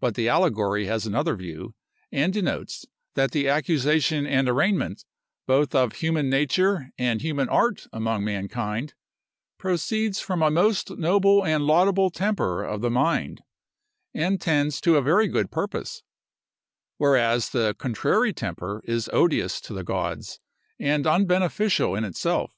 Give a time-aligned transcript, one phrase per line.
[0.00, 1.74] But the allegory has another view,
[2.10, 5.04] and denotes, that the accusation and arraignment,
[5.46, 8.94] both of human nature and human art among mankind,
[9.58, 13.42] proceeds from a most noble and laudable temper of the mind,
[14.14, 16.02] and tends to a very good purpose;
[16.96, 20.40] whereas the contrary temper is odious to the gods,
[20.80, 22.54] and unbeneficial in itself.